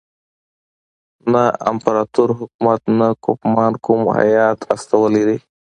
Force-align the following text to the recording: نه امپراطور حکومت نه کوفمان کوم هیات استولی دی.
نه 1.31 1.43
امپراطور 1.71 2.29
حکومت 2.39 2.81
نه 2.99 3.07
کوفمان 3.23 3.73
کوم 3.85 3.99
هیات 4.17 4.59
استولی 4.73 5.23
دی. 5.27 5.37